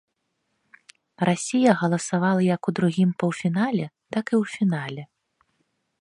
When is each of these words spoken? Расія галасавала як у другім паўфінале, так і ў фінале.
Расія 1.29 1.71
галасавала 1.83 2.41
як 2.55 2.61
у 2.71 2.75
другім 2.79 3.09
паўфінале, 3.25 3.85
так 4.17 4.25
і 4.37 4.37
ў 4.41 4.43
фінале. 4.59 5.03